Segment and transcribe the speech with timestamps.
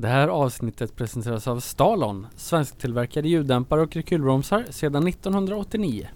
[0.00, 6.08] Det här avsnittet presenteras av Stalon, svensktillverkade ljuddämpare och rekylbromsar sedan 1989.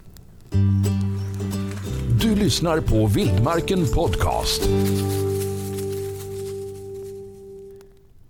[2.21, 4.69] Du lyssnar på Vildmarken Podcast.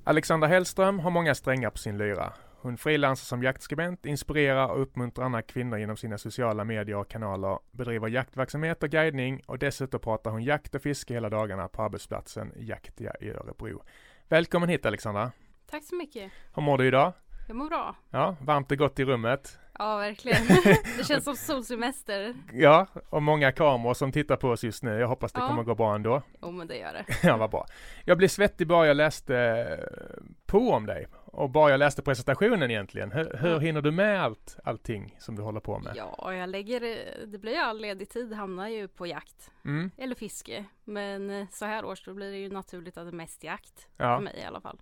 [0.04, 2.34] Alexandra Hellström har många strängar på sin lyra.
[2.62, 7.60] Hon frilansar som jaktskribent, inspirerar och uppmuntrar andra kvinnor genom sina sociala medier och kanaler,
[7.72, 12.52] bedriver jaktverksamhet och guidning och dessutom pratar hon jakt och fiske hela dagarna på arbetsplatsen
[12.56, 13.82] Jaktia i Örebro.
[14.30, 15.32] Välkommen hit Alexandra!
[15.74, 16.32] Tack så mycket.
[16.56, 17.14] Hur mår du idag?
[17.48, 17.96] Jag mår bra.
[18.10, 19.60] Ja, varmt och gott i rummet.
[19.80, 20.42] Ja, verkligen.
[20.98, 22.36] det känns som solsemester.
[22.54, 25.00] Ja, och många kameror som tittar på oss just nu.
[25.00, 25.48] Jag hoppas det Ja.
[25.48, 26.22] kommer gå bra ändå.
[26.42, 27.06] Jo, men det gör det.
[27.28, 27.66] Ja, vad bra.
[28.06, 32.72] Jag blev svettig bara jag läste eh, på om dig och bara jag läste presentationen
[32.72, 33.12] egentligen.
[33.12, 33.60] Hur, hur Ja.
[33.60, 35.94] hinner du med allt, allting som du håller på med?
[35.96, 36.80] Ja, jag lägger,
[37.26, 40.66] det blir ju all ledig tid hamnar ju på jakt Mm, eller fiske.
[40.84, 43.88] Men eh, så här års då blir det ju naturligt att det är mest jakt
[43.98, 44.82] för ja, mig i alla fall.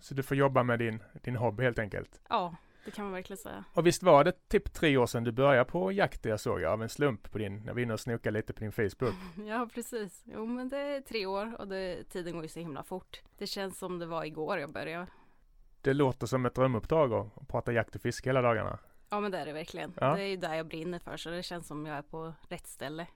[0.00, 2.20] Så du får jobba med din, din hobby helt enkelt.
[2.28, 3.64] Ja, det kan man verkligen säga.
[3.72, 6.72] Och visst var det typ tre år sedan du började på jakt, jag såg jag,
[6.72, 9.14] av en slump på din, när vi inne och snokade lite på din Facebook.
[9.46, 10.22] Ja, precis.
[10.24, 13.22] Jo, men det är tre år och det, tiden går ju så himla fort.
[13.38, 15.06] Det känns som det var igår jag började.
[15.80, 18.78] Det låter som ett drömuppdrag att prata jakt och fiske hela dagarna.
[19.08, 19.92] Ja, men det är det verkligen.
[20.00, 20.14] Ja.
[20.16, 22.66] Det är ju där jag brinner för, så det känns som jag är på rätt
[22.66, 23.06] ställe.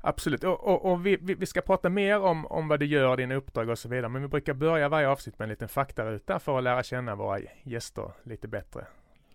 [0.00, 3.16] Absolut, och, och, och vi, vi, vi ska prata mer om, om vad du gör,
[3.16, 4.08] dina uppdrag och så vidare.
[4.08, 7.40] Men vi brukar börja varje avsnitt med en liten faktaruta för att lära känna våra
[7.62, 8.86] gäster lite bättre.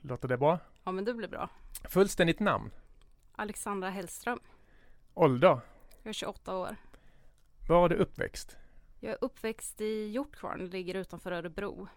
[0.02, 0.60] Låter det bra?
[0.84, 1.50] Ja, men det blir bra.
[1.90, 2.72] Fullständigt namn?
[3.36, 4.40] Alexandra Hellström.
[5.14, 5.60] Ålder?
[6.04, 6.76] Jag är 28 år.
[7.70, 8.58] Var är du uppväxt?
[9.00, 11.88] Jag är uppväxt i Hjortkvarn, ligger utanför Örebro.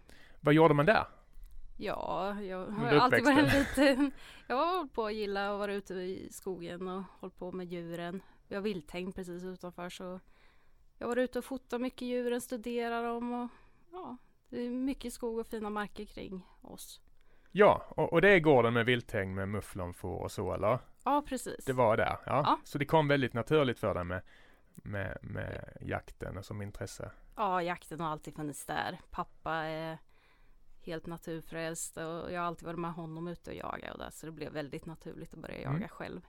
[0.41, 1.05] Vad gjorde man där?
[1.77, 4.13] Ja, jag har alltid varit liten...
[4.47, 7.67] Jag har hållit på att gilla att vara ute i skogen och hållit på med
[7.67, 8.23] djuren.
[8.49, 10.21] Vi har vilthägn precis utanför så
[10.99, 13.51] jag var ute och fotade mycket djuren, studerade dem och
[13.93, 14.17] ja,
[14.49, 17.01] det är mycket skog och fina marker kring oss.
[17.53, 20.79] Ja, och, och det är gården med vilthägn med mufflonfår och så eller?
[21.05, 21.65] Ja, precis.
[21.65, 22.43] Det var där, ja.
[22.45, 22.59] Ja.
[22.65, 24.23] Så det kom väldigt naturligt för dig med,
[24.75, 27.11] med, med jakten och som intresse.
[27.37, 29.01] Ja, jakten har alltid funnits där.
[29.11, 29.99] Pappa är
[30.87, 34.27] helt naturfrälst och jag har alltid varit med honom ute och jaga och där så
[34.27, 35.89] det blev väldigt naturligt att börja jaga Mm.
[35.89, 36.21] själv.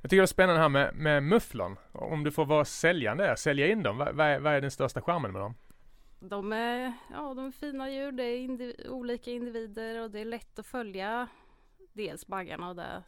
[0.00, 1.76] Jag tycker det är spännande här med, med mufflon.
[1.92, 5.32] Om du får vara säljande, sälja in dem, vad, är, vad är den största charmen
[5.32, 5.54] med dem?
[6.20, 10.24] De är, ja, de är fina djur, det är indiv- olika individer och det är
[10.24, 11.28] lätt att följa
[11.92, 13.02] dels baggarna och det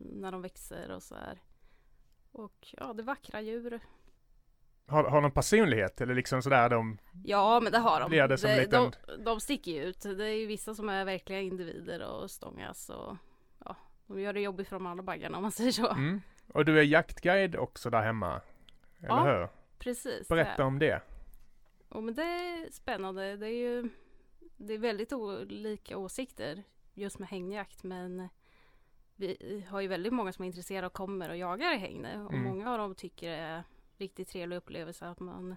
[0.00, 1.38] när de växer och så här.
[2.32, 3.80] Och ja, det är vackra djur.
[4.86, 8.10] Har, har de personlighet eller liksom sådär de, Ja, men det har de.
[8.28, 10.00] Det som liten- de, de sticker ju ut.
[10.02, 13.16] Det är ju vissa som är verkliga individer och stångas och
[13.64, 13.76] ja,
[14.06, 15.88] de gör det jobbigt för de andra baggarna om man säger så.
[15.90, 16.20] mm.
[16.52, 18.40] Och du är jaktguide också där hemma?
[18.98, 19.48] Eller Ja, hur?
[19.78, 20.28] Precis.
[20.28, 20.34] det.
[20.34, 21.00] Berätta om det.
[21.88, 23.36] Och men det är spännande.
[23.36, 23.88] Det är ju
[24.56, 26.62] det är väldigt olika åsikter
[26.94, 28.28] just med hängjakt men
[29.16, 32.32] vi har ju väldigt många som är intresserade och kommer och jagar i hägn och
[32.32, 32.44] Mm.
[32.44, 33.62] många av dem tycker det är
[33.98, 35.56] riktigt trevlig upplevelse att man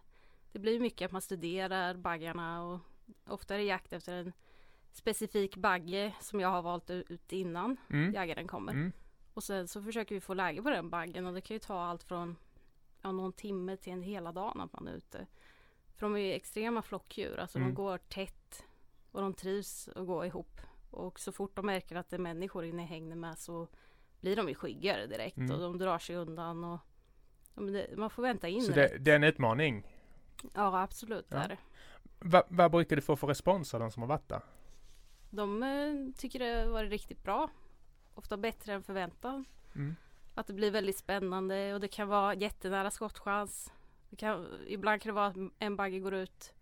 [0.51, 2.79] det blir mycket att man studerar baggarna och
[3.27, 4.33] ofta är det jakt efter en
[4.91, 8.13] specifik bagge som jag har valt ut innan Mm.
[8.13, 8.73] jägaren kommer.
[8.73, 8.91] Mm.
[9.33, 11.79] Och sen så försöker vi få läge på den baggen och det kan ju ta
[11.81, 12.35] allt från
[13.01, 15.27] ja, någon timme till en hela dag att man är ute.
[15.95, 17.69] För de är ju extrema flockdjur, alltså Mm.
[17.69, 18.65] de går tätt
[19.11, 20.61] och de trivs att gå ihop.
[20.91, 23.67] Och så fort de märker att det är människor inne i hägnet med så
[24.21, 25.51] blir de ju skyggare direkt Mm.
[25.51, 26.79] och de drar sig undan och
[27.55, 28.87] ja, men det, man får vänta in Så det.
[28.87, 29.87] det, det är en utmaning.
[30.53, 31.37] Ja absolut Ja.
[31.37, 31.57] är det.
[32.19, 34.41] Va, vad brukar du få för respons av de som har varit där?
[35.29, 37.49] De eh, tycker det har varit riktigt bra.
[38.13, 39.45] Ofta bättre än förväntan.
[39.75, 39.95] Mm.
[40.35, 43.73] Att det blir väldigt spännande och det kan vara jättenära skottchans.
[44.17, 46.53] Kan, ibland kan det vara att en bagge går ut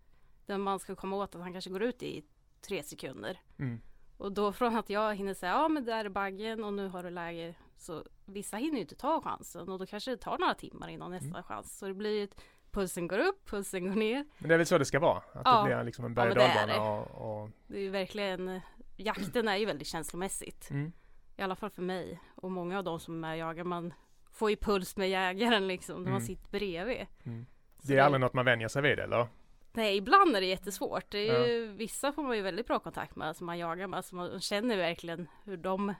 [0.46, 2.24] där man ska komma åt att han kanske går ut i
[2.60, 3.40] tre sekunder.
[3.58, 3.80] Mm.
[4.16, 7.02] Och då från att jag hinner säga ja men där är baggen och nu har
[7.02, 7.54] du läge.
[7.76, 11.10] Så vissa hinner ju inte ta chansen och då kanske det tar några timmar innan
[11.10, 11.42] nästa Mm.
[11.42, 11.78] chans.
[11.78, 12.40] Så det blir ju ett
[12.70, 14.24] pulsen går upp, pulsen går ner.
[14.38, 15.16] Men det är väl så det ska vara?
[15.16, 15.58] Att Ja.
[15.62, 16.48] det blir liksom en Ja, berg men och
[16.78, 18.60] dalbana och, och Det är ju verkligen
[18.96, 20.70] Jakten är ju väldigt känslomässigt.
[20.70, 20.92] mm.
[21.36, 22.20] I alla fall för mig.
[22.34, 23.94] Och många av de som är med och jagar, man
[24.32, 25.96] får ju puls med jägaren liksom.
[25.96, 26.26] När man Mm.
[26.26, 27.06] sitter bredvid.
[27.24, 27.46] Mm.
[27.82, 29.26] Det är aldrig något man vänjer sig vid eller?
[29.72, 31.10] Nej, ibland är det jättesvårt.
[31.10, 34.04] Det är ju, Vissa får man ju väldigt bra kontakt med, som man jagar med.
[34.04, 35.94] Så man känner verkligen hur de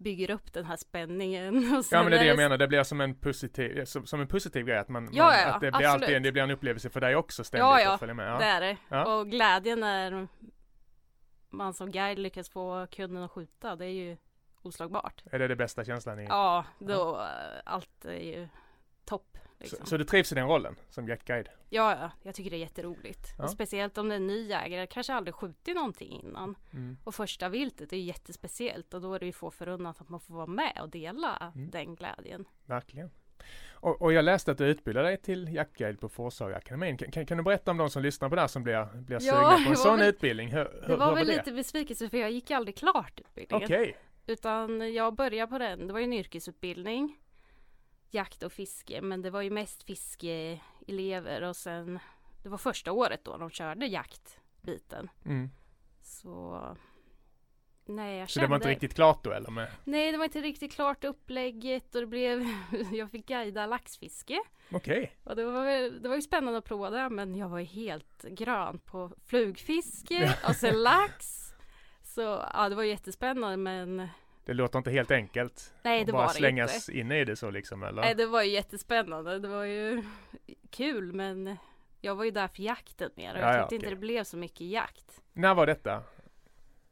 [0.00, 1.56] bygger upp den här spänningen.
[1.78, 4.06] Och Ja men det är det jag det- menar, det blir som en positiv, som,
[4.06, 6.22] som en positiv grej att man, Ja, man ja, att det blir alltid, absolut.
[6.22, 8.26] det blir en upplevelse för dig också ständigt Ja, ja, att följa med.
[8.26, 8.52] Det Ja.
[8.52, 8.76] är det.
[8.88, 9.14] Ja.
[9.14, 10.28] Och glädjen när
[11.50, 14.16] man som guide lyckas få kunden att skjuta, det är ju
[14.62, 15.22] oslagbart.
[15.32, 16.24] Är det det bästa känslan i?
[16.24, 18.48] Ja, då eh, allt är ju
[19.04, 19.78] topp Liksom.
[19.80, 21.48] Så, så du trivs i den rollen som jaktguide?
[21.68, 23.28] Ja, ja, jag tycker det är jätteroligt.
[23.38, 23.44] Ja.
[23.44, 26.54] Och speciellt om det är en ny jägare, kanske aldrig skjutit någonting innan.
[26.72, 26.96] Mm.
[27.04, 30.20] Och första viltet är ju jättespeciellt och då är det ju få förunnat att man
[30.20, 31.70] får vara med och dela Mm.
[31.70, 32.44] den glädjen.
[32.66, 33.10] Verkligen.
[33.72, 36.96] Och, och jag läste att du utbildar dig till jaktguide på Forshaga-akademin.
[36.98, 39.18] Kan, kan, kan du berätta om de som lyssnar på det här som blir, blir
[39.22, 40.48] Ja, sugna på en sån väl- utbildning?
[40.52, 41.36] Hur, hur, Det var hur väl det?
[41.36, 43.64] lite besvikelse för jag gick aldrig klart utbildningen.
[43.64, 43.96] Okej,
[44.26, 47.19] Utan jag började på den, det var ju en yrkesutbildning.
[48.10, 51.98] Jakt och fiske, men det var ju mest fiskeelever och sen
[52.42, 55.10] Det var första året då de körde jaktbiten.
[55.24, 55.50] mm.
[56.02, 56.62] Så
[57.84, 59.50] Nej, jag så kände det var inte riktigt klart då eller?
[59.50, 59.70] Med?
[59.84, 62.46] Nej, det var inte riktigt klart upplägget och det blev
[62.92, 64.40] Jag fick guida laxfiske.
[64.72, 67.64] Okej, Och det var, det var ju spännande att prova det men jag var ju
[67.64, 71.46] helt grön på flugfiske och sen lax.
[72.02, 72.20] Så
[72.54, 74.08] ja, det var jättespännande men
[74.44, 75.74] det låter inte helt enkelt.
[75.82, 76.98] nej det bara var det slängas inte.
[77.00, 78.02] in i det så liksom eller?
[78.02, 79.38] Nej, det var ju jättespännande.
[79.38, 80.02] Det var ju
[80.70, 81.56] kul men
[82.00, 83.94] jag var ju där för jakten mer och jag Ja, ja, tyckte inte okej.
[83.94, 85.20] det blev så mycket jakt.
[85.32, 86.02] När var detta?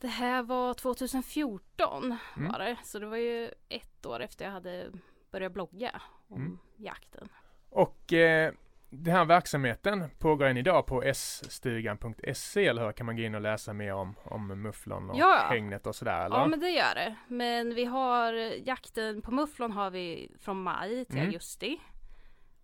[0.00, 2.52] Det här var 2014 Mm.
[2.52, 4.90] var det, så det var ju ett år efter jag hade
[5.30, 6.58] börjat blogga om Mm.
[6.76, 7.28] jakten.
[7.70, 8.52] Och eh,
[8.90, 12.92] den här verksamheten pågår än idag på sstugan.se eller hur?
[12.92, 15.46] Kan man gå in och läsa mer om, om mufflon och Ja.
[15.50, 16.36] hängnet och sådär eller?
[16.36, 17.14] Ja men det gör det.
[17.28, 18.32] Men vi har
[18.68, 21.26] jakten på mufflon har vi från maj till Mm.
[21.28, 21.78] augusti.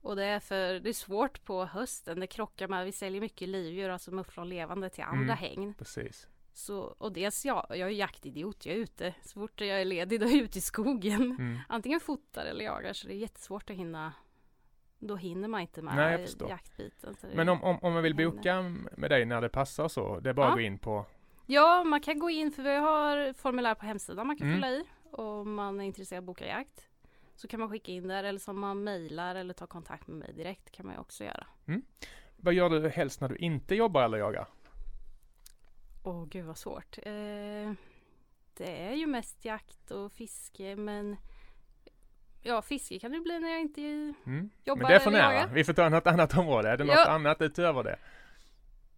[0.03, 2.21] Och det är för det är svårt på hösten.
[2.21, 5.37] Det krockar med, vi säljer mycket livdjur, alltså mufflon levande till andra Mm.
[5.37, 5.75] hägn.
[5.79, 6.29] Precis.
[6.55, 9.15] Så, och dels jag, jag är jaktidiot, jag är ute.
[9.23, 11.23] Så fort jag är ledig då är jag ute i skogen.
[11.23, 11.59] Mm.
[11.69, 14.13] Antingen fotar eller jagar så det är jättesvårt att hinna.
[15.07, 17.17] Då hinner man inte med Nej, jaktbiten.
[17.35, 18.63] Men om, om, om man vill boka
[18.97, 20.55] med dig när det passar så, det är bara att Ja.
[20.57, 21.07] gå in på
[21.47, 24.57] Ja, man kan gå in för vi har formulär på hemsidan man kan Mm.
[24.57, 26.89] fylla i om man är intresserad av att boka jakt.
[27.35, 30.33] Så kan man skicka in där eller som man mejlar eller tar kontakt med mig
[30.33, 31.47] direkt kan man ju också göra.
[32.37, 34.47] Vad gör du helst när du inte jobbar eller jagar?
[36.05, 36.99] Åh gud vad svårt.
[37.03, 37.73] Eh,
[38.57, 41.17] det är ju mest jakt och fiske men
[42.45, 43.81] ja fiske kan det bli när jag inte
[44.27, 44.51] Mm.
[44.65, 45.33] jobbar Men det är för nära.
[45.35, 45.49] jagar.
[45.55, 46.69] Vi får ta något annat område.
[46.71, 47.11] Är det något Ja.
[47.11, 47.97] annat utöver det?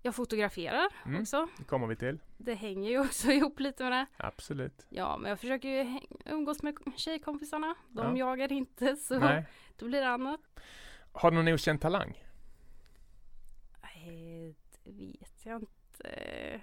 [0.02, 1.20] Jag fotograferar Mm.
[1.22, 1.48] också.
[1.58, 2.18] Det kommer vi till.
[2.36, 4.06] Det hänger ju också ihop lite med det.
[4.16, 4.86] Absolut.
[4.88, 7.74] Ja men jag försöker ju umgås med tjejkompisarna.
[7.88, 8.28] De Ja.
[8.30, 9.44] jagar inte så Nej.
[9.76, 10.40] då blir det annat.
[11.12, 12.22] Har du någon okänd talang?
[13.82, 14.54] Nej,
[14.84, 15.70] det vet jag inte.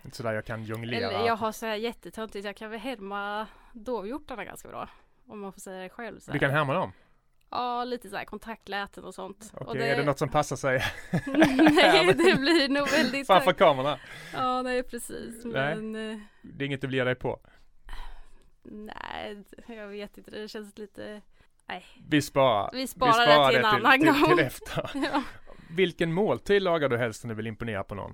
[0.06, 1.12] Inte sådär jag kan jonglera.
[1.12, 4.90] Eller jag har så här jättetöntigt, jag kan väl härma dovhjortarna ganska bra.
[5.28, 6.20] Om man får säga det själv.
[6.20, 6.58] Så Du kan här.
[6.58, 6.92] härma dem?
[7.50, 9.52] Ja, lite så här kontaktläten och sånt.
[9.54, 10.81] Okej, och är det något som passar sig
[11.28, 13.28] nej, det blir nog väldigt...
[13.28, 13.98] framför kameran?
[14.34, 15.46] Ja, nej precis.
[15.46, 15.75] Nej.
[15.75, 17.40] Men eh, Det är inget du blir dig på?
[18.64, 20.31] nej, jag vet inte.
[20.31, 21.22] Det känns lite...
[21.66, 22.70] Nej, Vi sparar.
[22.74, 24.38] vi sparar, det till en annan till, gång.
[24.38, 24.92] till efter.
[25.14, 25.24] ja.
[25.70, 28.14] Vilken måltid lagar du helst när du vill imponera på någon?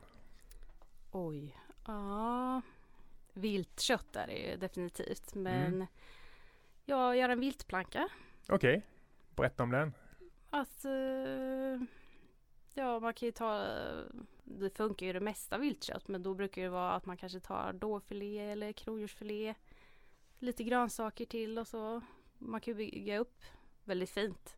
[1.11, 1.57] Oj.
[1.87, 2.61] Ja.
[3.33, 5.35] Viltkött är det ju definitivt.
[5.35, 5.87] Men Mm.
[6.89, 8.09] Jag gör en viltplanka.
[8.47, 8.81] Okej,
[9.35, 9.93] berätta om den.
[10.49, 11.81] Att eh,
[12.73, 13.65] ja, man kan ju ta
[14.43, 17.73] det funkar ju det mesta viltkött men då brukar det vara att man kanske tar
[17.73, 19.55] dårfilé eller kronhjortsfilé
[20.39, 22.01] lite grönsaker till och så
[22.37, 23.43] man kan ju bygga upp
[23.83, 24.55] väldigt fint.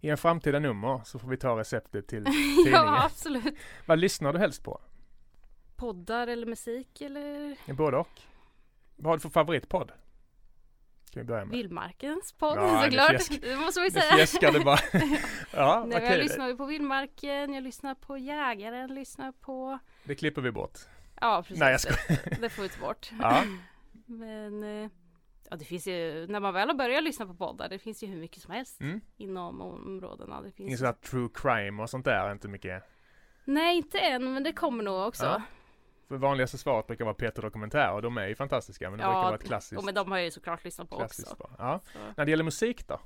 [0.00, 2.24] I en framtida nummer så får vi ta receptet till
[2.56, 2.72] tidningen.
[2.72, 3.54] ja, absolut.
[3.86, 4.80] Vad lyssnar du helst på?
[5.76, 8.20] Poddar eller musik eller Både och.
[8.96, 9.92] Vad har du för favoritpodd?
[11.12, 11.52] Ska vi börja med?
[11.56, 13.10] Vildmarkens podd Ja, det såklart.
[13.10, 14.16] fjäsk- Det måste man ju Det säga.
[14.16, 14.78] fjäskade bara.
[15.52, 16.10] ja, Nej, okej.
[16.10, 20.78] jag lyssnar ju på Vildmarken, jag lyssnar på Jägaren, lyssnar på Det klipper vi bort.
[21.20, 21.58] Ja precis.
[21.60, 22.40] Nej, jag skojar.
[22.40, 23.10] Det får vi ta bort.
[23.20, 23.42] Ja.
[24.06, 24.90] Men eh,
[25.50, 28.06] ja, det finns ju, när man väl har börjat lyssna på poddar, det finns ju
[28.06, 29.00] hur mycket som helst Mm.
[29.16, 30.42] inom områdena.
[30.42, 32.82] Det finns Ingen sån här true crime och sånt där, inte mycket.
[33.44, 35.24] Nej, inte än, men det kommer nog också.
[35.24, 35.42] Ja.
[36.18, 39.22] Vanligaste svaret brukar vara Peter Dokumentär och de är ju fantastiska men det Ja, brukar
[39.22, 41.22] vara ett klassiskt, Jo, men de har jag ju såklart lyssnat på också.
[41.22, 41.50] svar.
[41.58, 41.80] Ja.
[41.92, 41.98] Så.
[42.16, 43.00] När det gäller musik då?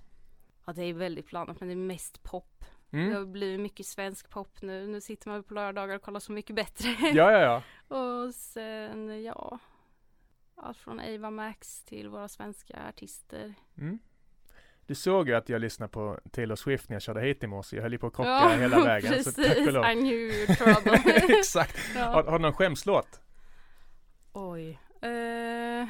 [0.67, 2.65] Ja, det är väldigt blandat, men det är mest pop.
[2.91, 3.15] Det Mm.
[3.15, 4.87] har blivit mycket svensk pop nu.
[4.87, 6.89] Nu sitter man på lördagar och kollar Så mycket bättre.
[7.01, 7.97] Ja, ja, ja.
[7.97, 9.59] och sen, ja.
[10.55, 13.55] Allt från Ava Max till våra svenska artister.
[13.79, 13.99] Mm.
[14.87, 17.77] Du såg ju att jag lyssnade på Taylor Swift när jag körde hit i morse.
[17.77, 19.13] Jag höll ju på att krocka Ja, hela vägen.
[19.13, 19.35] precis.
[19.35, 19.85] Så tack och lov.
[19.91, 20.93] I knew you trouble.
[21.39, 21.95] Exakt.
[21.97, 22.31] Har, ja.
[22.31, 23.21] har du någon skämslåt?
[24.33, 24.69] Oj.
[25.03, 25.89] Eh,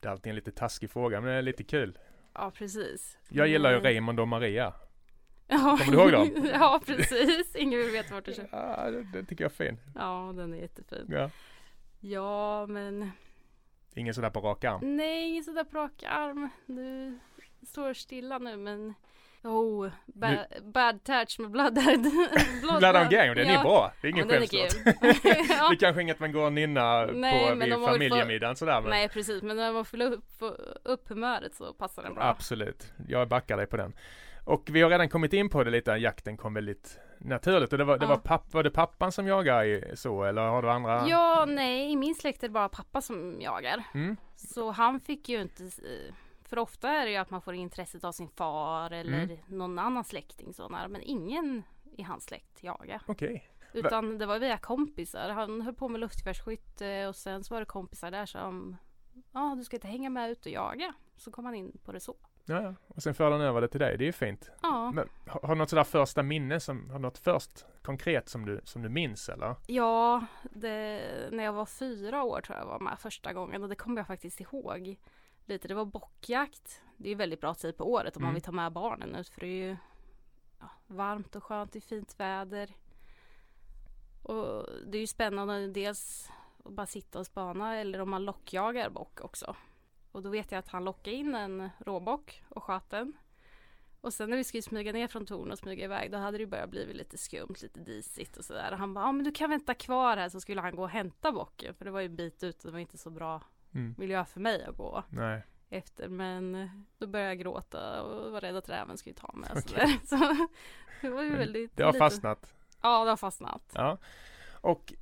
[0.00, 1.98] Det är alltid en lite taskig fråga men det är lite kul.
[2.34, 3.18] ja, precis.
[3.28, 4.72] Jag gillar ju Raymond och Maria.
[5.48, 5.78] Ja.
[5.84, 6.48] Kommer du ihåg dem?
[6.52, 7.56] ja, precis.
[7.56, 8.48] Ingen vill veta vart du kör.
[8.52, 9.78] Ja, det, det tycker jag är fin.
[9.94, 11.06] Ja, den är jättefin.
[11.08, 11.30] Ja.
[12.00, 13.10] Ja, men
[13.96, 14.96] Ingen sådär på rak arm.
[14.96, 16.48] nej, sådär på rak arm.
[16.66, 17.18] Du
[17.66, 18.94] står stilla nu, men
[19.42, 20.28] Oh, ba
[20.62, 22.02] bad touch med Bloodhound.
[22.78, 23.92] Bloodhound Gang, den är bra.
[24.00, 24.84] Det är ingen ja, skämslåt.
[24.84, 24.92] kul.
[25.22, 25.72] Det ja.
[25.72, 28.80] är kanske inget man går och nynnar Nej, på vid familjemiddagen sådär.
[28.80, 30.24] Men Nej precis, men när man får upp,
[30.84, 32.22] upp humöret så passar den bra.
[32.24, 32.92] absolut.
[33.08, 33.92] Jag backar dig på den.
[34.44, 37.72] Och vi har redan kommit in på det lite, jakten kom väldigt naturligt.
[37.72, 38.08] Och det var, det Ja.
[38.08, 41.08] var, papp, var det pappan som jagar i, så eller har du andra?
[41.08, 43.82] Ja, nej, i min släkt är det bara pappa som jagar.
[43.94, 44.16] Mm?
[44.36, 45.62] Så han fick ju inte,
[46.54, 49.36] för ofta är det ju att man får intresset av sin far eller Mm.
[49.48, 50.88] någon annan släkting sådär.
[50.88, 51.62] Men ingen
[51.96, 53.02] i hans släkt jagar.
[53.06, 53.48] Okej.
[53.72, 55.30] Utan det var via kompisar.
[55.30, 58.76] Han höll på med luftgevärsskytte och sen så var det kompisar där som
[59.32, 60.94] Ja, du ska inte hänga med ut och jaga.
[61.16, 62.16] Så kom han in på det så.
[62.44, 62.74] Ja, ja.
[62.88, 63.98] Och sen förde han över det till dig.
[63.98, 64.50] Det är ju fint.
[64.62, 68.28] Ja, Men har, har du något sådär första minne som, har du något först konkret
[68.28, 69.54] som du, som du minns eller?
[69.66, 71.00] ja det,
[71.32, 74.06] när jag var fyra år tror jag var med första gången och det kommer jag
[74.06, 74.96] faktiskt ihåg.
[75.46, 76.80] Lite, det var bockjakt.
[76.96, 78.26] Det är väldigt bra tid på året om Mm.
[78.26, 79.76] man vill ta med barnen ut för det är ju
[80.60, 82.70] ja, varmt och skönt, det är fint väder.
[84.22, 86.30] Och det är ju spännande dels
[86.64, 89.56] att bara sitta och spana eller om man lockjagar bock också.
[90.12, 93.12] Och då vet jag att han lockade in en råbock och sköt den.
[94.00, 96.46] Och sen när vi skulle smyga ner från tornet och smyga iväg då hade det
[96.46, 98.72] börjat bli lite skumt, lite disigt och sådär.
[98.72, 100.88] Och han bara, ja men du kan vänta kvar här så skulle han gå och
[100.90, 101.74] hämta bocken.
[101.74, 103.42] För det var ju en bit ut och det var inte så bra
[103.74, 103.94] Mm.
[103.98, 105.42] miljö för mig att gå Nej.
[105.70, 106.08] efter.
[106.08, 109.50] Men då började jag gråta och var rädd att räven skulle ta mig.
[109.62, 109.98] sådär.
[110.06, 110.46] Så
[111.00, 112.54] det var ju Men väldigt Det har lite- fastnat.
[112.82, 113.72] Ja, det har fastnat.
[113.74, 113.98] Ja.
[114.60, 114.94] Och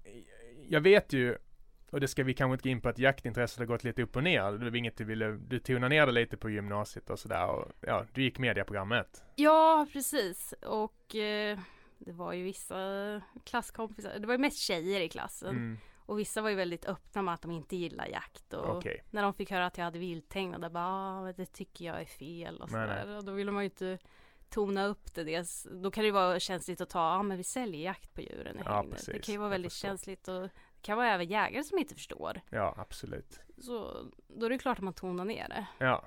[0.68, 1.38] jag vet ju,
[1.90, 4.16] och det ska vi kanske inte gå in på, att jaktintresset har gått lite upp
[4.16, 4.52] och ner.
[4.52, 7.46] Det var inget du ville, du tonade ner det lite på gymnasiet och sådär.
[7.46, 9.24] Och, ja, du gick mediaprogrammet.
[9.36, 10.54] Ja, precis.
[10.66, 11.58] Och eh,
[11.98, 12.76] det var ju vissa
[13.44, 14.18] klasskompisar.
[14.18, 15.50] Det var ju mest tjejer i klassen.
[15.50, 15.78] Mm.
[16.06, 18.52] Och vissa var ju väldigt öppna med att de inte gillar jakt.
[18.54, 19.04] Och Okej.
[19.10, 22.04] när de fick höra att jag hade vilthägn, då bara, ah, det tycker jag är
[22.04, 23.16] fel och sådär.
[23.16, 23.98] Och då ville man ju inte
[24.48, 25.24] tona upp det.
[25.24, 28.14] Dels, då kan det ju vara känsligt att ta, ja ah, men vi säljer jakt
[28.14, 28.92] på djuren i Ja, hägnet.
[28.92, 29.14] precis.
[29.14, 30.50] Det kan ju vara väldigt känsligt och det
[30.82, 32.40] kan vara även jägare som inte förstår.
[32.50, 33.40] Ja, absolut.
[33.58, 35.66] Så då är det klart att man tonar ner det.
[35.84, 36.04] Ja.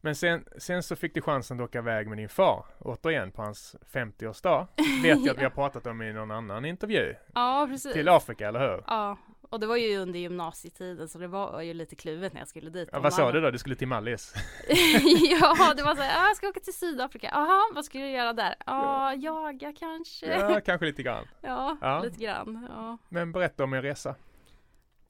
[0.00, 3.42] Men sen, sen så fick du chansen att åka iväg med din far, återigen på
[3.42, 4.66] hans 50-årsdag.
[5.02, 7.14] Vet jag att vi har pratat om i någon annan intervju.
[7.34, 7.92] Ja, precis.
[7.92, 8.84] Till Afrika, eller hur?
[8.86, 9.16] Ja,
[9.50, 12.70] och det var ju under gymnasietiden så det var ju lite kluvet när jag skulle
[12.70, 12.88] dit.
[12.92, 13.50] Ja, vad sa du då?
[13.50, 14.34] Du skulle till Mallis?
[15.30, 17.28] ja, det var så här, "Ah, jag ska åka till Sydafrika.
[17.32, 18.54] Jaha, vad ska du göra där?
[18.66, 20.26] Ja, jaga kanske.
[20.26, 21.24] Ja, kanske lite grann.
[21.40, 22.00] Ja, Ja.
[22.02, 22.68] lite grann.
[22.70, 22.98] Ja.
[23.08, 24.14] Men berätta om er resa.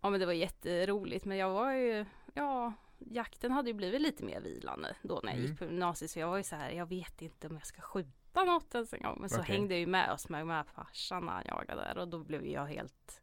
[0.02, 1.24] ja, men det var jätteroligt.
[1.24, 2.04] Men jag var ju,
[2.34, 5.50] ja, jakten hade ju blivit lite mer vilande då när jag Mm.
[5.50, 6.10] gick på gymnasiet.
[6.10, 8.92] Så jag var ju så här, jag vet inte om jag ska skjuta något ens
[8.92, 9.16] en gång.
[9.20, 11.98] Men så hängde jag ju med och smög med farsan när han jagade där.
[11.98, 13.22] Och då blev jag helt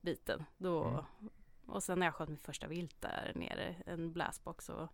[0.00, 0.44] biten.
[0.56, 1.30] Då, Mm.
[1.66, 4.88] Och sen när jag sköt min första vilt där nere, en bläsbock så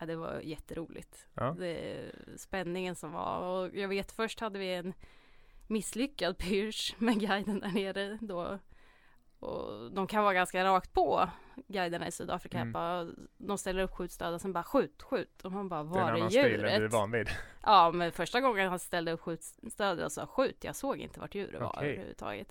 [0.00, 1.26] Ja, det var jätteroligt.
[1.34, 1.54] Ja.
[1.58, 3.40] Det, spänningen som var.
[3.40, 4.94] Och jag vet först hade vi en
[5.66, 8.58] misslyckad pyrsch med guiden där nere då.
[9.40, 11.28] Och de kan vara ganska rakt på
[11.68, 12.58] guiderna i Sydafrika.
[12.58, 12.72] Mm.
[12.72, 15.44] Bara, de ställer upp skjutstöd och sen bara skjut, skjut.
[15.44, 16.92] Och man bara, Det är en var är annan stil än du är djuret?
[16.92, 17.28] van vid.
[17.62, 20.64] Ja, men första gången han ställde upp skjutstöd och sa skjut.
[20.64, 21.88] Jag såg inte vart djuret var Okej.
[21.88, 22.48] överhuvudtaget.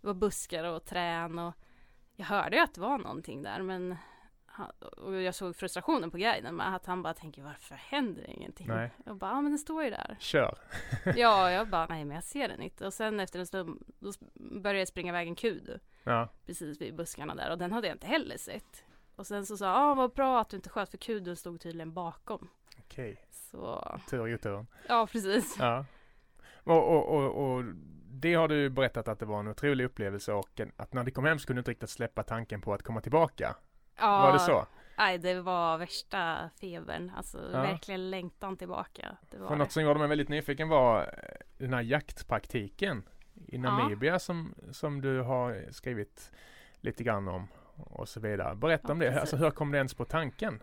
[0.00, 1.54] Det var buskar och trän och
[2.16, 3.96] jag hörde ju att det var någonting där men
[4.52, 8.32] han, och jag såg frustrationen på guiden med att han bara tänker varför händer det
[8.32, 8.66] ingenting?
[8.68, 8.90] Nej.
[9.04, 10.16] Jag bara, ja men den står ju där.
[10.20, 10.58] Kör.
[11.16, 12.86] ja, jag bara, nej men jag ser den inte.
[12.86, 16.96] Och sen efter en stund, då började jag springa iväg en kudu Ja, precis vid
[16.96, 18.84] buskarna där och den hade jag inte heller sett.
[19.16, 21.60] Och sen så sa jag, ah, vad bra att du inte sköt för kudun stod
[21.60, 22.48] tydligen bakom.
[22.78, 23.26] okej.
[23.30, 24.66] Så, Tur i oturen.
[24.88, 25.56] ja precis.
[25.58, 25.84] Ja.
[26.64, 27.64] Och, och, och, och
[28.12, 31.24] det har du berättat att det var en otrolig upplevelse och att när du kom
[31.24, 33.56] hem så kunde du inte riktigt släppa tanken på att komma tillbaka.
[34.00, 34.66] Ja, Var det så?
[34.98, 37.12] Nej, det var värsta febern.
[37.16, 37.60] Alltså Ja.
[37.62, 39.16] verkligen längtan tillbaka.
[39.30, 41.06] Det var För något som gjorde mig väldigt nyfiken var eh,
[41.58, 43.02] den här jaktpraktiken
[43.46, 46.32] i Namibia som, som du har skrivit
[46.80, 48.54] lite grann om och så vidare.
[48.54, 49.06] Berätta Ja, om det.
[49.06, 49.20] precis.
[49.20, 50.62] Alltså, hur kom det ens på tanken?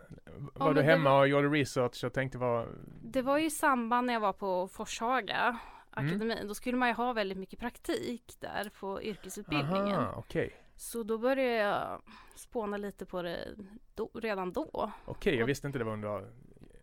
[0.54, 2.68] Var du det hemma var- och gjorde research och tänkte vad...
[3.02, 5.58] Det var ju i samband när jag var på Forshaga
[5.98, 6.10] Mm.
[6.10, 6.48] akademin.
[6.48, 10.00] Då skulle man ju ha väldigt mycket praktik där på yrkesutbildningen.
[10.00, 10.54] Aha, okej.
[10.78, 12.02] Så då började jag
[12.36, 13.56] spåna lite på det
[13.96, 14.92] då, redan då.
[15.06, 16.32] Okej, jag visste inte det var under,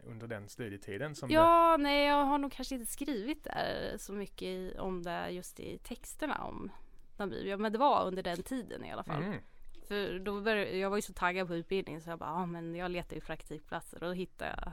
[0.07, 4.79] under den studietiden som Ja, nej, jag har nog kanske inte skrivit där så mycket
[4.79, 6.71] om det just i texterna om
[7.17, 7.57] Namibia.
[7.57, 9.13] Men det var under den tiden i alla det...
[9.13, 9.23] fall.
[9.23, 9.41] Mm.
[9.89, 12.75] För då började, jag var ju så taggad på utbildningen så jag bara, ja men
[12.75, 14.73] jag letar ju praktikplatser och då hittade jag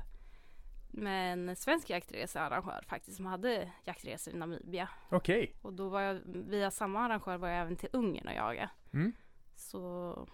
[0.91, 4.89] med en svensk jaktresearrangör faktiskt som hade jaktresor i Namibia.
[5.09, 5.55] Okej.
[5.61, 8.69] Och då var jag, via samma arrangör var jag även till Ungern och jaga.
[8.93, 9.13] Mm.
[9.55, 10.27] Så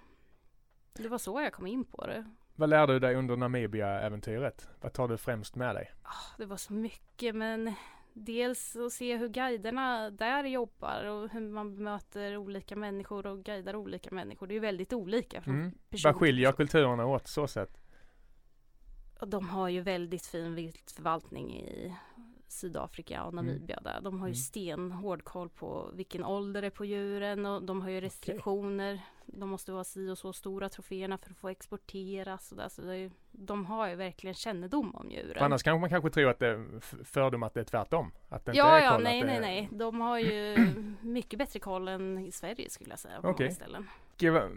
[0.94, 2.26] det var så jag kom in på det.
[2.56, 4.70] Vad lärde du dig under Namibia-äventyret?
[4.82, 5.92] Vad tar du främst med dig?
[6.38, 7.74] Det var så mycket men
[8.14, 13.76] dels att se hur guiderna där jobbar och hur man möter olika människor och guidar
[13.76, 14.48] olika människor.
[14.48, 15.72] Det är väldigt olika från Mm.
[16.04, 17.82] Vad skiljer kulturerna åt så sätt?
[19.20, 21.96] De har ju väldigt fin viltförvaltning i
[22.48, 24.02] Sydafrika och Namibia där.
[24.02, 24.36] De har ju Mm.
[24.36, 29.02] stenhård koll på vilken ålder det är på djuren och de har ju restriktioner.
[29.26, 32.70] De måste vara si och så stora troféerna för att få exporteras och där.
[32.70, 35.34] Så ju- de har ju verkligen kännedom om djuren.
[35.38, 38.12] För annars kanske man kanske tror att det är fördom att det är tvärtom.
[38.30, 39.70] Att det inte Ja, är ja, koll, nej, nej, nej.
[39.72, 40.58] De har ju
[41.02, 43.46] mycket bättre koll än i Sverige skulle jag säga på Okej.
[43.46, 43.88] många ställen.
[44.18, 44.52] Okej, vad-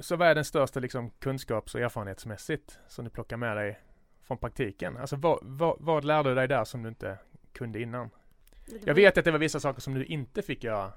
[0.00, 3.80] Så, vad är den största liksom, kunskaps och erfarenhetsmässigt som du plockar med dig
[4.22, 4.96] från praktiken?
[4.96, 7.18] Alltså vad, vad, vad lärde du dig där som du inte
[7.52, 8.10] kunde innan?
[8.84, 10.92] Jag vet att det var vissa saker som du inte fick göra.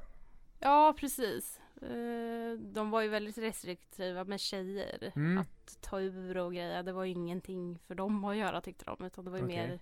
[0.59, 1.59] Ja, precis.
[1.81, 5.11] Eh, De var ju väldigt restriktiva med tjejer.
[5.15, 5.37] Mm.
[5.37, 6.83] Att ta ur och grejer.
[6.83, 9.05] Det var ju ingenting för dem att göra tyckte de.
[9.05, 9.57] Utan det var ju Okej.
[9.67, 9.79] mer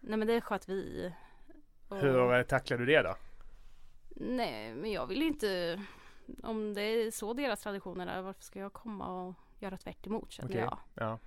[0.00, 1.12] Nej men det sköt vi.
[1.88, 3.14] Och- Hur eh, tacklade du det då?
[4.16, 5.82] Nej men jag vill ju inte
[6.42, 8.22] Om det är så deras traditioner är.
[8.22, 10.60] Varför ska jag komma och göra tvärt emot känner Okej.
[10.60, 10.78] jag.
[10.94, 11.18] Ja,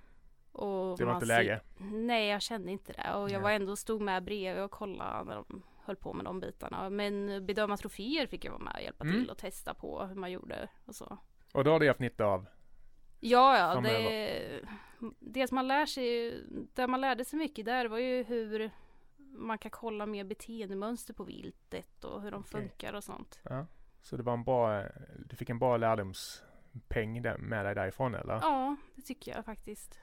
[0.52, 1.60] Och det var inte läge.
[1.92, 3.14] Nej jag kände inte det.
[3.14, 6.40] Och jag var ändå stod med bredvid och kollade när de höll på med de
[6.40, 6.90] bitarna.
[6.90, 9.20] Men bedöma troféer fick jag vara med och hjälpa Mm.
[9.20, 11.18] till och testa på hur man gjorde och så.
[11.52, 12.46] Och då har du haft nytta av?
[13.20, 14.10] Ja, ja, Framöver.
[14.10, 14.60] det,
[15.20, 16.34] det som man lär sig,
[16.74, 18.70] där man lärde sig mycket där var ju hur
[19.18, 22.50] man kan kolla mer beteendemönster på viltet och hur de Okej.
[22.60, 23.40] funkar och sånt.
[23.42, 23.66] Ja.
[24.02, 24.84] Så det var en bra,
[25.26, 28.34] du fick en bra lärdomspeng där, med dig därifrån eller?
[28.34, 30.00] Ja, det tycker jag faktiskt.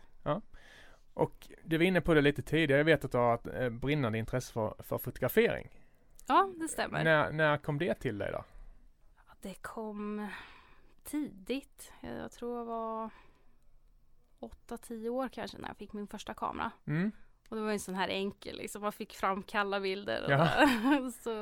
[1.14, 2.80] Och du var inne på det lite tidigare.
[2.80, 5.70] Jag vet att du har ett eh, brinnande intresse för, för fotografering.
[6.28, 7.04] Ja, det stämmer.
[7.04, 8.44] När, när kom det till dig då?
[9.42, 10.28] Det kom
[11.04, 11.94] tidigt.
[12.02, 13.10] Jag tror jag var
[14.40, 16.72] 8-10 år kanske när jag fick min första kamera.
[16.86, 17.12] Mm.
[17.50, 18.82] Och det var en sån här enkel liksom.
[18.82, 20.24] Man fick fram kalla bilder.
[20.26, 20.48] Och Ja.
[21.24, 21.34] så,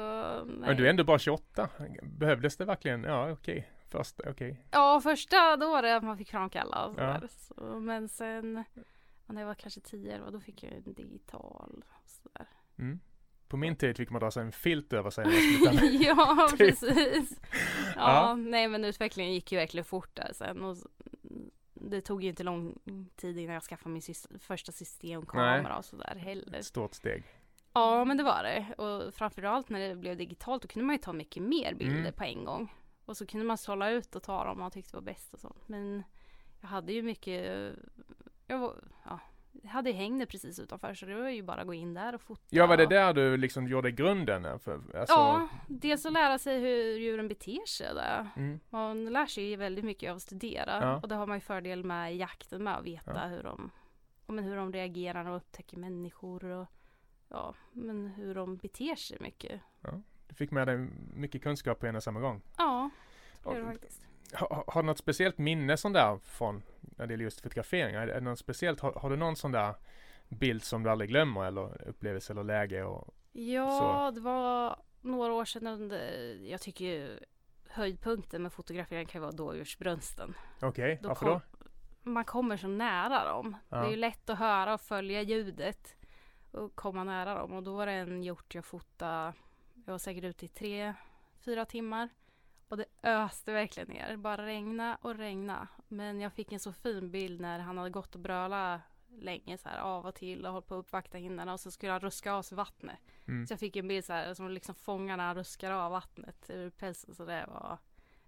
[0.45, 0.55] nej.
[0.67, 1.69] Men du är ändå bara 28.
[2.03, 3.03] Behövdes det verkligen?
[3.03, 3.71] Ja, okej.
[3.89, 4.65] Först, okej.
[4.71, 7.13] Ja, första då var det att man fick fram kalla och Ja.
[7.15, 7.27] sådär.
[7.29, 8.63] Så, men sen
[9.25, 11.83] när jag var kanske 10 och då fick jag en digital.
[11.87, 12.47] och Sådär.
[12.79, 12.99] Mm.
[13.47, 15.25] På min tid fick man dra sig en filt över sig.
[16.05, 16.57] ja, Typ.
[16.57, 17.39] precis.
[17.95, 18.35] Ja, Ja.
[18.35, 20.63] nej men utvecklingen gick ju verkligen fort där sen.
[20.63, 20.77] Och
[21.89, 22.79] det tog ju inte lång
[23.15, 26.59] tid innan jag skaffade min sys- första systemkamera och sådär heller.
[26.59, 27.23] Ett stort steg.
[27.73, 28.73] Ja, men det var det.
[28.83, 32.13] Och framförallt när det blev digitalt då kunde man ju ta mycket mer bilder Mm.
[32.13, 32.73] på en gång.
[33.05, 35.67] Och så kunde man sålla ut och ta dem man tyckte var bäst och sånt.
[35.67, 36.03] Men
[36.61, 37.73] jag hade ju mycket,
[38.47, 39.19] jag var, ja,
[39.65, 42.41] hade hängde precis utanför så det var ju bara att gå in där och fota.
[42.49, 44.59] Ja, var det där du liksom gjorde grunden?
[44.59, 48.27] För, alltså, Ja, dels att lära sig hur djuren beter sig där.
[48.35, 48.59] Mm.
[48.69, 50.99] Man lär sig ju väldigt mycket av att studera Ja.
[51.01, 53.27] och det har man ju fördel med i jakten med att veta Ja.
[53.27, 53.71] hur, de,
[54.27, 56.67] ja, men hur de reagerar och upptäcker människor och
[57.29, 59.61] ja, men hur de beter sig mycket.
[60.27, 60.77] Du fick med dig
[61.13, 62.41] mycket kunskap på en och samma gång.
[62.57, 62.89] Ja,
[63.43, 64.01] det gör det faktiskt.
[64.33, 66.63] har, har du något speciellt minne sån där från
[66.97, 67.95] när det gäller just fotografering?
[67.95, 68.79] Är det något speciellt?
[68.79, 69.75] Har, har du någon sån där
[70.29, 72.83] bild som du aldrig glömmer eller upplevelse eller läge?
[72.83, 75.91] Och, Ja, det var några år sedan
[76.49, 77.19] jag tycker ju
[77.69, 80.33] höjdpunkten med fotografering kan vara dådjursbrunsten.
[80.61, 82.09] Okej, Då varför kom- då?
[82.11, 83.55] Man kommer så nära dem.
[83.69, 83.77] Ja.
[83.77, 85.95] Det är ju lätt att höra och följa ljudet
[86.51, 87.53] och komma nära dem.
[87.53, 89.33] Och då var det en hjort jag fotade,
[89.85, 90.93] jag var säkert ute i tre,
[91.45, 92.09] fyra timmar.
[92.69, 95.67] Och det öste verkligen ner, bara regna och regna.
[95.87, 98.81] Men jag fick en så fin bild när han hade gått och bröla
[99.21, 101.91] länge så här av och till och hållit på att uppvakta hindarna och så skulle
[101.91, 102.99] han ruska av sig vattnet.
[103.27, 103.47] Mm.
[103.47, 106.49] Så jag fick en bild så här som liksom fångar när han ruskar av vattnet
[106.49, 107.15] ur pälsen.
[107.15, 107.77] Så det var,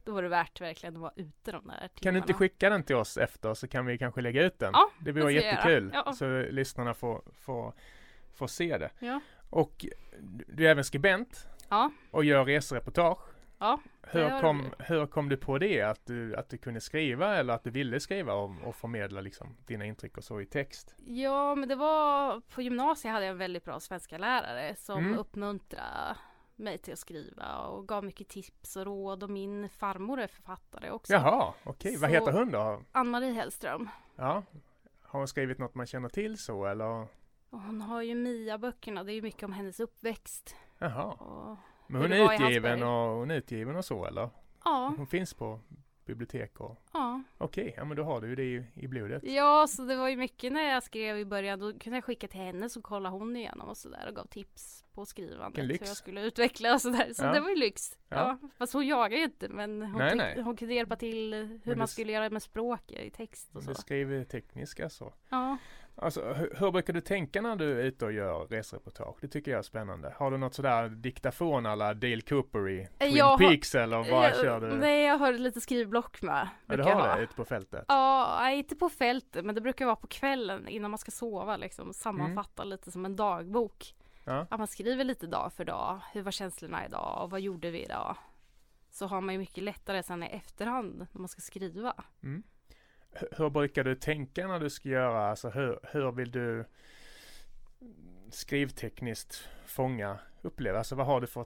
[0.04, 1.90] då var det värt verkligen att vara ute de där timmarna.
[1.94, 4.72] Kan du inte skicka den till oss efter så kan vi kanske lägga ut den?
[4.74, 5.92] Ja, det vore jättekul.
[5.94, 6.14] Ja.
[6.14, 7.74] Så lyssnarna får, får,
[8.34, 8.92] får se det.
[9.00, 9.20] Ja.
[9.50, 9.86] Och
[10.48, 11.92] du är även skribent Ja.
[12.12, 13.20] och gör resereportage.
[13.60, 15.82] Ja, Hur kom, hur kom du på det?
[15.82, 19.56] Att du, att du kunde skriva eller att du ville skriva och, och förmedla liksom
[19.66, 20.96] dina intryck och så i text?
[21.06, 25.20] Ja, men det var på gymnasiet hade jag en väldigt bra svenska lärare som Mm.
[25.20, 26.16] uppmuntrade
[26.56, 30.92] mig till att skriva och gav mycket tips och råd och min farmor är författare
[30.92, 31.14] också.
[31.14, 31.92] Jaha, okej.
[31.98, 32.82] Vad Så- heter hon då?
[32.92, 33.90] Ann-Marie Hellström.
[34.16, 34.44] Ja.
[35.02, 37.08] Har hon skrivit något man känner till så eller?
[37.52, 40.56] Hon har ju Mia-böckerna, det är ju mycket om hennes uppväxt.
[40.78, 41.04] Jaha.
[41.04, 41.58] Och,
[41.90, 44.30] Men hon är utgiven och, hon är utgiven och så eller?
[44.66, 45.60] ja, Hon finns på
[46.06, 47.22] bibliotek och ja.
[47.38, 49.24] okej, ja men då har du ju det i, i blodet.
[49.26, 51.60] Ja, så det var ju mycket när jag skrev i början.
[51.60, 54.86] Då kunde jag skicka till henne så kollade hon igenom och sådär och gav tips
[54.94, 55.64] på skrivandet.
[55.64, 57.14] Hur jag skulle utveckla och sådär.
[57.14, 57.32] Så Ja.
[57.34, 57.98] det var ju lyx.
[58.10, 58.38] Ja.
[58.58, 60.42] fast hon jagar ju inte men hon, Nej, nej.
[60.42, 63.64] hon kunde hjälpa till hur det man s- skulle göra med språk i text och
[63.64, 63.70] så.
[63.70, 65.14] Du skriver tekniska så.
[65.30, 65.58] Ja.
[65.96, 69.18] Alltså, hur, hur brukar du tänka när du är ute och gör resereportage?
[69.22, 70.14] Det tycker jag är spännande.
[70.18, 74.24] Har du något sådär diktafon alla Dale Cooper i Twin Jag har- Peaks eller bara
[74.24, 74.68] Jag- kör du?
[74.78, 76.48] Nej, jag har lite skrivblock med.
[76.66, 77.16] ja, du har ha.
[77.16, 77.86] det ute på fältet?
[77.88, 81.58] Ja, nej, inte på fältet men det brukar vara på kvällen innan man ska sova
[81.58, 81.94] liksom.
[81.94, 83.96] Sammanfatta lite som en dagbok.
[84.26, 84.48] Ja.
[84.50, 86.00] Att man skriver lite dag för dag.
[86.14, 87.24] Hur var känslorna idag?
[87.24, 88.16] Och vad gjorde vi idag?
[88.92, 91.94] Så har man ju mycket lättare sen i efterhand när man ska skriva.
[92.24, 92.44] Mm.
[93.12, 96.66] Hur- brukar du tänka när du ska göra, alltså hur, hur vill du
[98.32, 100.78] skrivtekniskt fånga upplevelser?
[100.80, 101.46] Alltså vad har du för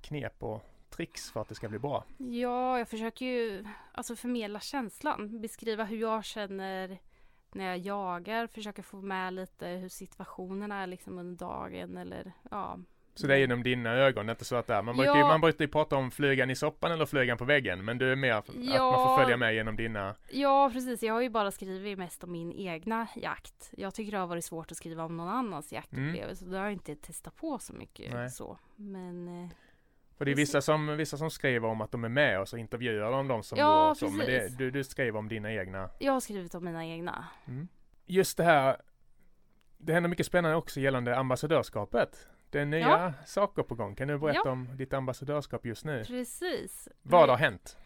[0.00, 2.04] knep och tricks för att det ska bli bra?
[2.18, 5.40] Ja, jag försöker ju alltså förmedla känslan.
[5.40, 6.98] Beskriva hur jag känner
[7.52, 8.46] när jag jagar.
[8.46, 12.78] Försöka få med lite hur situationen är liksom under dagen eller ja.
[13.18, 14.82] Så det är genom dina ögon, inte så att det är.
[14.82, 15.26] Man brukar, ju, Ja.
[15.28, 18.16] man brukar ju prata om flygan i soppan eller flygan på väggen, men du är
[18.16, 19.06] mer att man Ja.
[19.16, 20.14] får följa med genom dina...
[20.30, 21.02] Ja, precis.
[21.02, 23.70] Jag har ju bara skrivit mest om min egna jakt.
[23.76, 26.44] Jag tycker det har varit svårt att skriva om någon annans jaktupplevelse.
[26.44, 28.30] Det har jag inte testat på så mycket Nej.
[28.30, 28.58] så.
[28.76, 29.50] Men eh,
[30.18, 32.56] För det är vissa som, vissa som skriver om att de är med och så
[32.56, 35.90] intervjuar de dem som Ja, går så, men det, du, du skriver om dina egna.
[35.98, 37.24] jag har skrivit om mina egna.
[37.46, 37.68] Mm.
[38.06, 38.76] Just det här,
[39.78, 42.28] det händer mycket spännande också gällande ambassadörskapet.
[42.56, 43.12] Det är nya Ja.
[43.26, 43.94] saker på gång.
[43.94, 44.50] Kan du berätta Ja.
[44.50, 46.04] om ditt ambassadörskap just nu?
[46.04, 46.88] Precis.
[47.02, 47.76] Vad har hänt?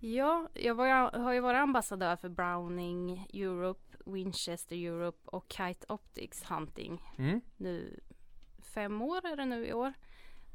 [0.00, 6.50] Ja, jag var, har ju varit ambassadör för Browning Europe, Winchester Europe och Kite Optics
[6.50, 7.40] Hunting Mm?
[7.56, 8.00] nu
[8.62, 9.92] fem år är det nu i år.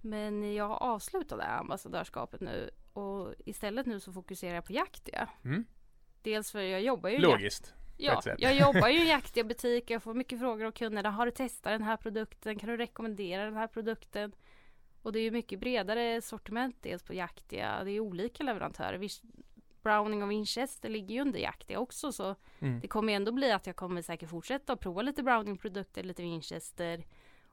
[0.02, 5.30] Men jag avslutade ambassadörskapet nu och istället nu så fokuserar jag på jaktiga.
[5.46, 5.66] Mm?
[6.22, 7.74] Dels för jag jobbar ju jakt- Logiskt.
[8.02, 9.90] Ja, jag jobbar ju i en jaktiga butik.
[9.90, 11.10] Jag får mycket frågor av kunderna.
[11.12, 12.60] Har du testat den här produkten?
[12.60, 14.32] Kan du rekommendera den här produkten?
[15.02, 17.84] Och det är ju mycket bredare sortiment dels på jaktiga.
[17.84, 19.10] Det är olika leverantörer.
[19.84, 22.80] Browning och Winchester ligger ju under jaktiga också så Mm.
[22.80, 27.06] det kommer ändå bli att jag kommer säkert fortsätta att prova lite Browning-produkter, lite Winchester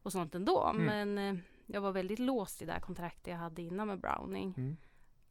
[0.02, 0.64] och sånt ändå.
[0.74, 0.84] Mm.
[0.84, 4.54] Men eh, jag var väldigt låst i det här kontraktet jag hade innan med Browning.
[4.56, 4.76] Mm.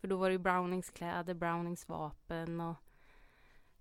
[0.01, 2.75] För då var det ju Brownings kläder, Brownings vapen och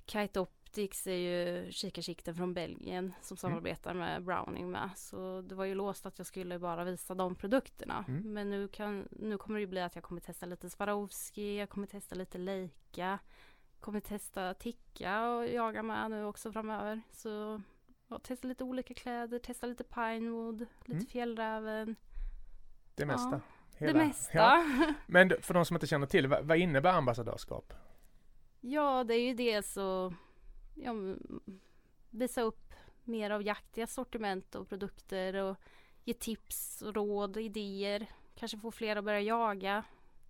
[0.07, 0.41] Kite
[0.75, 4.91] Optics är ju kikarsikten från Belgien som samarbetar med Browning med.
[4.97, 8.05] Så det var ju låst att jag skulle bara visa de produkterna.
[8.09, 8.33] Mm.
[8.33, 11.69] Men nu, kan, nu kommer det ju bli att jag kommer testa lite Swarovski, jag
[11.71, 13.19] kommer testa lite Leica,
[13.81, 17.01] kommer testa Tikka och jaga med nu också framöver.
[17.11, 17.63] Så
[18.09, 21.07] ja, testa lite olika kläder, testa lite Pinewood, lite Mm.
[21.07, 21.97] Fjällräven,
[22.95, 23.31] Det mesta.
[23.31, 23.41] Ja,
[23.79, 24.39] Hela- det mesta.
[24.39, 24.65] Ja.
[25.07, 27.73] Men för de som inte känner till, vad, vad innebär ambassadörskap?
[28.61, 30.13] Ja, det är ju dels att
[30.75, 30.93] ja,
[32.11, 32.73] visa upp
[33.05, 35.57] mer av jaktiga sortiment och produkter och
[36.05, 38.07] ge tips, råd, idéer.
[38.35, 39.85] Kanske få fler att börja jaga.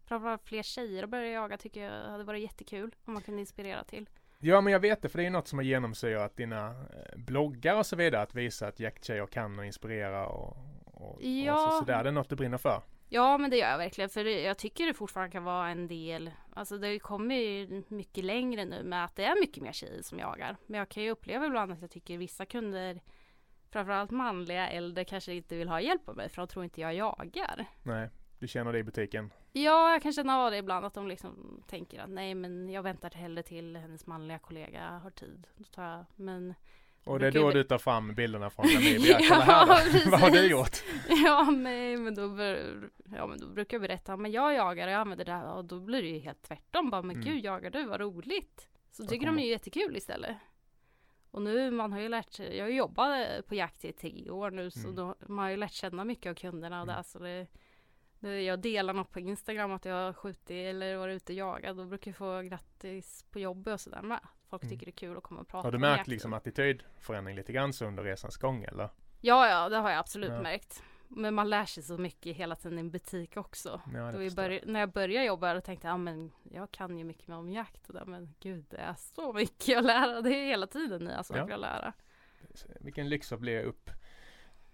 [0.05, 3.85] Framförallt fler tjejer att börja jaga tycker jag hade varit jättekul om man kunde inspirera
[3.85, 4.09] till.
[4.39, 7.77] Ja, men jag vet det, för det är något som har genomsyrat dina eh, bloggar
[7.77, 11.67] och så vidare, att visa att jakttjejer kan och inspirera och, och, Ja.
[11.67, 12.03] och så, sådär.
[12.03, 12.83] Det är något du brinner för.
[13.09, 14.11] Ja, men det gör jag verkligen.
[14.11, 16.31] För jag tycker det fortfarande kan vara en del.
[16.55, 20.19] Alltså det kommer ju mycket längre nu med att det är mycket mer tjejer som
[20.19, 20.57] jagar.
[20.67, 23.01] Men jag kan ju uppleva ibland att jag tycker vissa kunder,
[23.71, 26.95] framförallt manliga äldre, kanske inte vill ha hjälp av mig för de tror inte jag
[26.95, 27.67] jagar.
[27.83, 29.31] Nej, du känner det i butiken.
[29.53, 32.83] Ja, jag kan känna av det ibland att de liksom tänker att nej, men jag
[32.83, 35.47] väntar hellre till hennes manliga kollega har tid.
[35.57, 36.55] Då tar jag, men
[37.05, 39.19] Och det är då ju- du tar fram bilderna från Namibia.
[39.29, 39.67] Kolla här
[40.05, 40.11] då.
[40.11, 40.83] Vad har du gjort?
[41.25, 42.23] Ja, nej, men då,
[43.17, 45.65] ja, men då brukar jag berätta, men jag jagar och jag använder det här och
[45.65, 46.91] då blir det ju helt tvärtom.
[46.91, 47.29] Bara, men Mm.
[47.29, 47.85] gud, jagar du?
[47.87, 48.69] Vad roligt.
[48.91, 50.37] Så Jag tycker kommer- de är jättekul istället.
[51.31, 54.31] Och nu, man har ju lärt sig, jag har ju jobbat på jakt i tre
[54.31, 54.95] år nu, så Mm.
[54.95, 56.97] då, man har ju lärt känna mycket av kunderna och Mm.
[56.97, 57.47] där, så det,
[58.21, 61.77] det, jag delar något på Instagram att jag har skjutit eller varit ute och jagat,
[61.77, 64.21] då brukar jag få grattis på jobbet och sådär med.
[64.55, 64.71] Folk Mm.
[64.71, 67.73] tycker det är kul att komma och prata Har du märkt liksom attitydförändring lite grann
[67.73, 68.89] så under resans gång eller?
[69.21, 70.43] Ja, ja, det har jag absolut Ja.
[70.43, 70.83] märkt.
[71.09, 73.81] Men man lär sig så mycket hela tiden i en butik också.
[73.95, 77.51] Ja, när jag började jobba då tänkte jag, ja men jag kan ju mycket om
[77.51, 80.21] jakt och där, men gud det är så mycket att lära.
[80.21, 81.55] Det är hela tiden nya saker Ja.
[81.55, 81.93] att lära.
[82.81, 83.91] Vilken lyx att bli upp,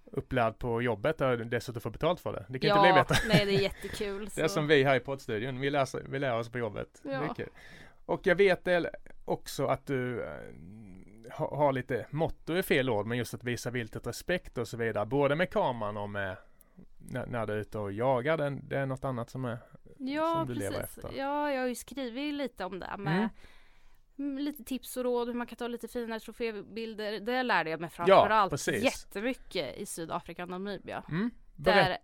[0.04, 2.46] upplärd på jobbet och dessutom få betalt för det.
[2.48, 3.28] Det kan ja, inte bli bättre.
[3.28, 4.28] nej det är jättekul.
[4.34, 5.60] Det är som vi här i poddstudion.
[5.60, 5.70] Vi
[6.08, 7.00] vi lär oss på jobbet.
[7.02, 7.34] Det är Ja.
[7.34, 7.48] kul.
[8.10, 8.68] Och jag vet
[9.24, 13.70] också att du eh, ha- har lite motto är fel ord, men just att visa
[13.70, 15.06] viltet respekt och så vidare.
[15.06, 16.36] Både med kameran och med
[16.98, 18.36] när, när du är ute och jagar.
[18.36, 19.58] Det, är- det är något annat som är
[19.98, 20.98] ja, som du lever precis.
[20.98, 21.12] efter.
[21.18, 24.32] Ja, jag har ju skrivit lite om det med Mm.
[24.32, 27.20] mm, lite tips och råd hur man kan ta lite finare trofébilder.
[27.20, 28.84] Det lärde jag mig framförallt precis.
[28.84, 31.02] jättemycket i Sydafrika och Namibia.
[31.10, 31.30] Mm.
[31.56, 31.98] Där,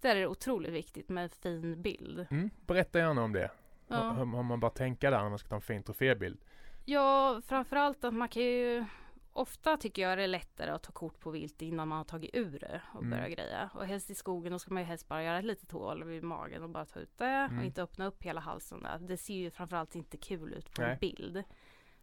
[0.00, 2.26] där är det otroligt viktigt med fin bild.
[2.30, 2.50] Mm.
[2.66, 3.50] Berätta gärna om det.
[3.88, 4.10] Ja.
[4.10, 6.40] Hur, hur man bara tänka där när man ska ta en fin trofébild.
[6.84, 8.84] Ja, framförallt att man kan ju
[9.32, 12.30] Ofta tycker jag det är lättare att ta kort på vilt innan man har tagit
[12.34, 13.10] ur det och Mm.
[13.10, 13.70] börja greja.
[13.74, 16.22] Och helst i skogen då ska man ju helst bara göra ett litet hål vid
[16.22, 17.58] magen och bara ta ut det Mm.
[17.58, 18.98] och inte öppna upp hela halsen där.
[18.98, 20.92] Det ser ju framförallt inte kul ut på Nej.
[20.92, 21.42] en bild.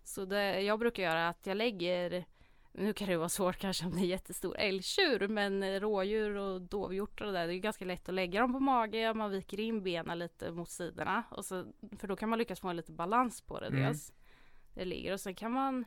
[0.04, 2.26] Så det jag brukar göra är att jag lägger
[2.74, 7.26] nu kan det vara svårt kanske om det är jättestor älgtjur men rådjur och dovhjortar
[7.26, 9.14] och det där det är ganska lätt att lägga dem på mage.
[9.14, 11.66] Man viker in benen lite mot sidorna och så,
[11.98, 13.84] för då kan man lyckas få en lite balans på det Mm.
[13.84, 14.14] dels.
[14.74, 15.86] Det ligger och sen kan man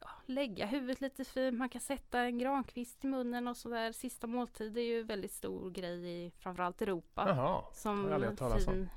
[0.00, 1.58] ja, lägga huvudet lite fint.
[1.58, 3.92] Man kan sätta en grankvist i munnen och sådär.
[3.92, 7.24] Sista måltid är ju väldigt stor grej i framförallt Europa.
[7.28, 8.72] Jaha, Som har jag aldrig hört talas om.
[8.74, 8.88] fin...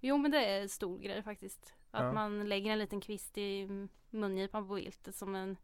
[0.00, 1.74] Jo men det är en stor grej faktiskt.
[1.90, 2.12] Att Ja.
[2.12, 3.68] man lägger en liten kvist i
[4.10, 5.56] mungipan på viltet som en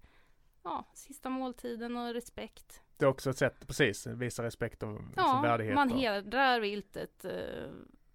[0.69, 2.83] ja, sista måltiden och respekt.
[2.97, 5.75] det är också ett sätt, precis, visa respekt och liksom Ja, värdighet.
[5.75, 7.71] man och- hedrar viltet eh,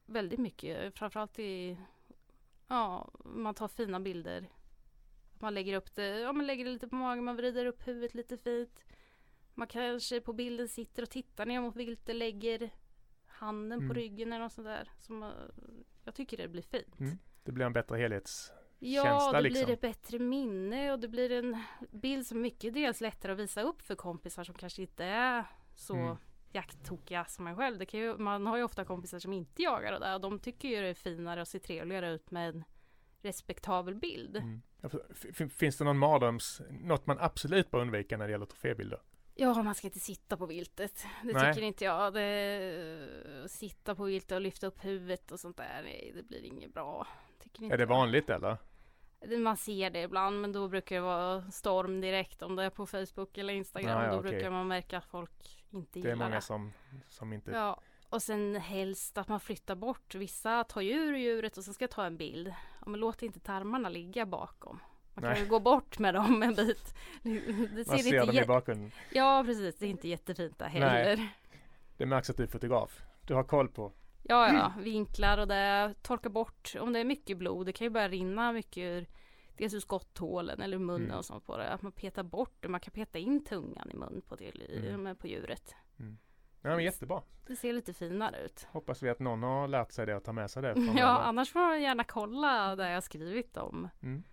[0.06, 0.98] väldigt mycket.
[0.98, 1.78] Framförallt i,
[2.68, 4.50] ja, man tar fina bilder.
[5.40, 8.14] Man lägger upp det, ja man lägger det lite på magen, man vrider upp huvudet
[8.14, 8.80] lite fint.
[9.54, 12.70] Man kanske på bilden sitter och tittar ner mot viltet, lägger
[13.26, 13.88] handen Mm.
[13.90, 14.90] på ryggen eller något sånt där.
[15.00, 15.30] Som, eh,
[16.04, 17.00] jag tycker det blir fint.
[17.00, 18.52] Mm, Det blir en bättre helhets...
[18.86, 19.66] Ja, känsla, det liksom.
[19.66, 21.58] blir ett bättre minne och det blir en
[21.92, 25.96] bild som mycket dels lättare att visa upp för kompisar som kanske inte är så
[25.96, 26.18] Mm.
[26.52, 27.84] jakttokiga som en själv.
[27.96, 30.82] Ju, man har ju ofta kompisar som inte jagar och där och de tycker ju
[30.82, 32.64] det är finare och ser trevligare ut med en
[33.22, 34.38] respektabel bild.
[34.38, 34.62] Mm.
[35.50, 39.02] Finns det någon mardröms, något man absolut bör undvika när det gäller trofébilder?
[39.36, 41.06] Ja, man ska inte sitta på viltet.
[41.24, 41.54] Det Nej.
[41.54, 42.14] tycker inte jag.
[42.14, 46.74] Det, sitta på viltet och lyfta upp huvudet och sånt där, nej, det blir inget
[46.74, 47.08] bra.
[47.62, 47.88] Är det jag.
[47.88, 48.58] vanligt eller?
[49.30, 52.70] Det- Man ser det ibland men då brukar det vara storm direkt om det är
[52.70, 53.98] på Facebook eller Instagram.
[53.98, 54.32] Ah, ja, då okej.
[54.32, 56.42] brukar man märka att folk inte Det är gillar många det.
[56.42, 56.74] som,
[57.08, 57.52] som inte...
[57.52, 60.16] Ja, och sen helst att man flyttar bort.
[60.16, 62.48] Vissa tar ju ur djuret och sen ska jag ta en bild.
[62.80, 64.80] Ja, men låt inte tarmarna ligga bakom.
[65.14, 65.42] Man kan Nej.
[65.42, 66.96] ju gå bort med dem en bit.
[67.24, 68.92] Det det Man ser ser dem i bakgrunden.
[69.12, 71.28] Ja precis, det är inte jättefint där heller.
[71.98, 73.02] Det märks att du är fotograf.
[73.22, 73.92] Du har koll på.
[74.24, 75.94] Ja, ja, vinklar och det.
[76.02, 76.74] Torka bort.
[76.80, 79.08] Om det är mycket blod, det kan ju börja rinna mycket ur
[79.58, 81.18] dels ur skotthålen eller munnen Mm.
[81.18, 81.70] och sånt på det.
[81.70, 82.68] Att man petar bort det.
[82.68, 85.16] Man kan peta in tungan i mun på, till, Mm.
[85.16, 85.76] på djuret.
[86.62, 87.22] Ja, men jättebra.
[87.48, 88.68] Det ser lite finare ut.
[88.72, 90.74] Hoppas vi att någon har lärt sig det och tar med sig det.
[90.98, 93.90] Ja, annars får man gärna kolla det jag skrivit om.
[94.04, 94.24] Mm.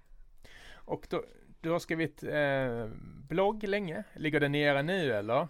[0.75, 1.25] Och då,
[1.61, 2.87] du har skrivit eh,
[3.29, 4.05] blogg länge.
[4.15, 5.49] Ligger den nere nu eller?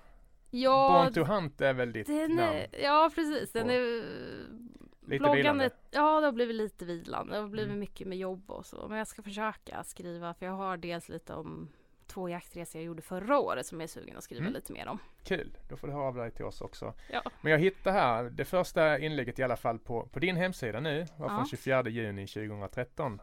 [0.51, 2.57] Ja, Born to Hunt är väl ditt den namn?
[2.57, 3.53] är, ja precis.
[3.53, 5.71] Den är Lite bloggandet- vilande.
[5.91, 7.35] Ja, det har blivit lite vilande.
[7.35, 7.81] Det har blivit Mm.
[7.81, 8.89] mycket med jobb och så.
[8.89, 11.69] Men jag ska försöka skriva för jag har dels lite om
[12.07, 14.53] två jaktresor jag gjorde förra året som jag är sugen att skriva Mm.
[14.53, 14.99] lite mer om.
[15.25, 16.95] Kul, då får du höra av dig till oss också.
[17.13, 17.23] Ja.
[17.43, 21.07] Men jag hittar här, det första inlägget i alla fall på, på din hemsida nu
[21.19, 21.37] var Ja.
[21.37, 23.21] från 24 juni 2013.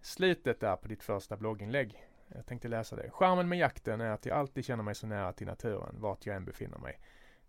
[0.00, 2.06] Slutet där på ditt första blogginlägg.
[2.34, 3.10] Jag tänkte läsa det.
[3.10, 6.36] Charmen med jakten är att jag alltid känner mig så nära till naturen, vart jag
[6.36, 7.00] än befinner mig.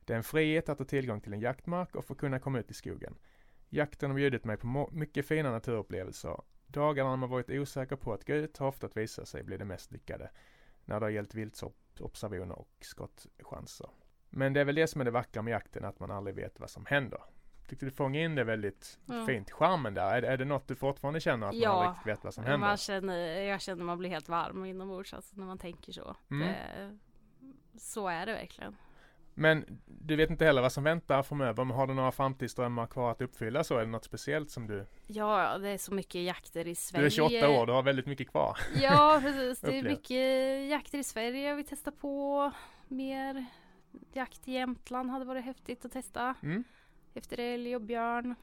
[0.05, 2.71] Det är en frihet att ha tillgång till en jaktmark och få kunna komma ut
[2.71, 3.15] i skogen.
[3.69, 6.41] Jakten har bjudit mig på mycket fina naturupplevelser.
[6.67, 9.65] Dagarna när man varit osäker på att gå ut har ofta visat sig bli det
[9.65, 10.29] mest lyckade.
[10.85, 13.89] När det har gällt viltobservationer och skottchanser.
[14.29, 16.59] Men det är väl det som är det vackra med jakten, att man aldrig vet
[16.59, 17.21] vad som händer.
[17.71, 19.25] Tyckte du fångade in det väldigt Ja.
[19.25, 19.51] fint.
[19.51, 21.69] Charmen där, är, är det något du fortfarande känner att man Ja.
[21.71, 22.67] aldrig riktigt vet vad som händer?
[22.67, 26.15] Man känner, jag känner man blir helt varm inombords alltså, när man tänker så.
[26.31, 26.47] Mm.
[26.47, 26.97] Det,
[27.79, 28.75] så är det verkligen.
[29.33, 33.11] Men du vet inte heller vad som väntar framöver, men har du några framtidsdrömmar kvar
[33.11, 33.77] att uppfylla så?
[33.77, 34.85] Är det något speciellt som du...
[35.07, 37.05] Ja, det är så mycket jakter i Du Sverige.
[37.05, 38.57] är 28 år, du har väldigt mycket kvar.
[38.75, 39.61] Ja, precis.
[39.61, 42.51] Det är mycket jakter i Sverige jag vill testa på.
[42.87, 43.45] Mer
[44.13, 46.35] jakt i Jämtland hade varit häftigt att testa.
[46.43, 46.63] Mm.
[47.13, 48.35] Efter älg och björn.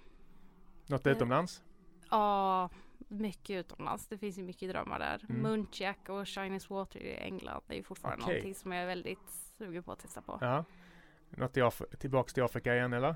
[0.87, 1.13] Något Eh.
[1.13, 1.63] utomlands?
[2.11, 2.71] Ja,
[3.09, 4.07] mycket utomlands.
[4.07, 5.25] Det finns ju mycket drömmar där.
[5.29, 5.43] Mm.
[5.43, 7.63] Muntjack och Chinese Water i England.
[7.67, 8.35] Det är ju fortfarande Okej.
[8.35, 10.39] någonting som jag är väldigt sugen på att testa på.
[10.41, 10.65] Ja.
[11.31, 13.15] Något i Af- tillbaks till Afrika igen eller?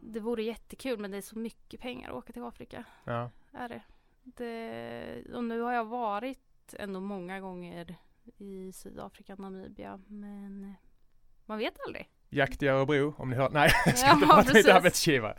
[0.00, 2.84] Det vore jättekul men det är så mycket pengar att åka till Afrika.
[3.04, 3.30] Ja.
[3.52, 3.82] Är det.
[4.24, 5.34] det.
[5.34, 7.96] Och nu har jag varit ändå många gånger
[8.38, 10.00] i Sydafrika, Namibia.
[10.06, 10.74] Men
[11.46, 12.08] man vet aldrig.
[12.30, 13.50] Jakt i Örebro, om ni hör.
[13.52, 15.34] Nej, jag ska Ja, inte prata lite arbetsgivare.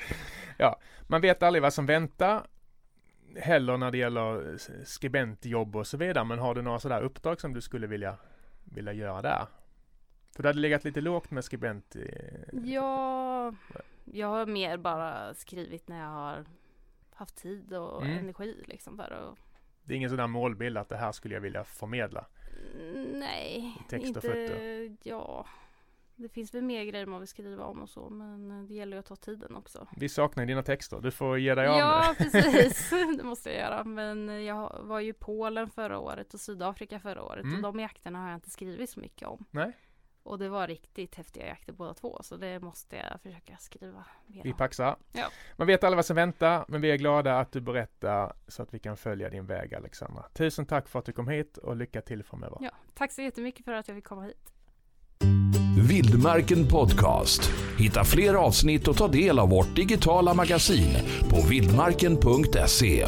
[0.57, 2.47] Ja, man vet aldrig vad som väntar.
[3.37, 6.23] Heller när det gäller skribentjobb och så vidare.
[6.25, 8.17] Men har du några sådär uppdrag som du skulle vilja,
[8.63, 9.45] vilja göra där?
[10.35, 11.95] För du hade legat lite lågt med skribent.
[11.95, 13.53] eh, Ja,
[14.05, 16.45] jag har mer bara skrivit när jag har
[17.13, 18.17] haft tid och Mm.
[18.17, 19.37] energi liksom för att
[19.83, 22.25] Det är ingen sån där målbild att det här skulle jag vilja förmedla.
[23.13, 24.95] Nej, Text och inte, fötter.
[25.03, 25.45] ja.
[26.21, 28.97] Det finns väl mer grejer man vill skriva om och så men eh, det gäller
[28.97, 29.87] ju att ta tiden också.
[29.97, 30.99] Vi saknar dina texter.
[31.01, 33.83] Du får ge dig av Ja precis, det måste jag göra.
[33.83, 37.55] Men jag var ju i Polen förra året och Sydafrika förra året Mm.
[37.55, 39.45] och de jakterna har jag inte skrivit så mycket om.
[39.51, 39.71] Nej.
[40.23, 44.43] Och det var riktigt häftiga jakter båda två så det måste jag försöka skriva mer
[44.43, 44.95] Vi paxar.
[45.11, 45.25] Ja.
[45.55, 48.73] Man vet aldrig vad som väntar, men vi är glada att du berättar så att
[48.73, 50.23] vi kan följa din väg Alexandra.
[50.33, 52.57] Tusen tack för att du kom hit och lycka till framöver.
[52.61, 54.51] Ja, tack så jättemycket för att jag fick komma hit.
[56.01, 57.51] Vildmarken Podcast.
[57.77, 60.97] Hitta fler avsnitt och ta del av vårt digitala magasin
[61.29, 63.05] på vildmarken.se.